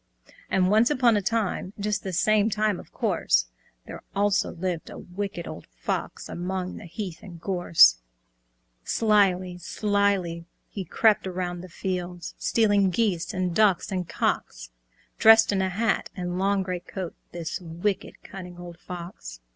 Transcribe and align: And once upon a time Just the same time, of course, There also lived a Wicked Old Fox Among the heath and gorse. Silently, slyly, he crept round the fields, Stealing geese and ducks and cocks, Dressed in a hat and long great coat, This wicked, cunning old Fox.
And 0.49 0.71
once 0.71 0.89
upon 0.89 1.15
a 1.15 1.21
time 1.21 1.73
Just 1.79 2.01
the 2.01 2.11
same 2.11 2.49
time, 2.49 2.79
of 2.79 2.91
course, 2.91 3.45
There 3.85 4.01
also 4.15 4.49
lived 4.51 4.89
a 4.89 4.97
Wicked 4.97 5.47
Old 5.47 5.67
Fox 5.67 6.27
Among 6.27 6.77
the 6.77 6.85
heath 6.87 7.19
and 7.21 7.39
gorse. 7.39 7.99
Silently, 8.83 9.59
slyly, 9.59 10.45
he 10.67 10.85
crept 10.85 11.27
round 11.27 11.63
the 11.63 11.69
fields, 11.69 12.33
Stealing 12.39 12.89
geese 12.89 13.31
and 13.31 13.53
ducks 13.53 13.91
and 13.91 14.09
cocks, 14.09 14.71
Dressed 15.19 15.51
in 15.51 15.61
a 15.61 15.69
hat 15.69 16.09
and 16.15 16.39
long 16.39 16.63
great 16.63 16.87
coat, 16.87 17.13
This 17.31 17.61
wicked, 17.61 18.23
cunning 18.23 18.57
old 18.57 18.79
Fox. 18.79 19.39